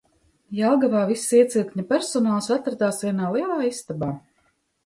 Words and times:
Jelgavā 0.59 1.01
viss 1.09 1.27
iecirkņa 1.41 1.85
personāls 1.93 2.49
atradās 2.57 3.01
vienā 3.07 3.31
lielā 3.37 3.59
istabā. 3.73 4.09